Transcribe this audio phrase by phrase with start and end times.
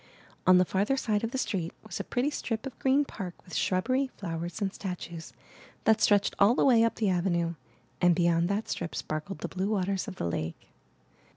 [0.47, 3.53] On the farther side of the street was a pretty strip of green park with
[3.53, 5.31] shrubbery, flowers, and statues,
[5.83, 7.53] that stretched all the way up the avenue,
[8.01, 10.69] and beyond that strip sparkled the blue waters of the lake.